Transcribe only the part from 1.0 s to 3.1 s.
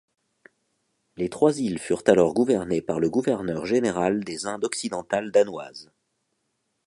Les trois îles furent alors gouvernées par le